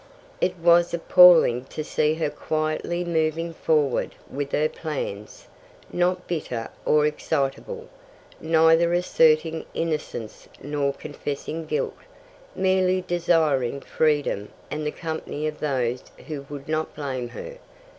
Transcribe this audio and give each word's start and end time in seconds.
It 0.41 0.57
was 0.57 0.95
appalling 0.95 1.65
to 1.65 1.83
see 1.83 2.15
her 2.15 2.31
quietly 2.31 3.05
moving 3.05 3.53
forward 3.53 4.15
with 4.27 4.51
her 4.51 4.67
plans, 4.67 5.45
not 5.93 6.27
bitter 6.27 6.69
or 6.85 7.05
excitable, 7.05 7.87
neither 8.39 8.91
asserting 8.93 9.63
innocence 9.75 10.49
nor 10.59 10.91
confessing 10.91 11.67
guilt, 11.67 11.97
merely 12.55 13.01
desiring 13.01 13.79
freedom 13.79 14.49
and 14.71 14.87
the 14.87 14.91
company 14.91 15.45
of 15.45 15.59
those 15.59 16.01
who 16.25 16.47
would 16.49 16.67
not 16.67 16.95
blame 16.95 17.29
her. 17.29 17.59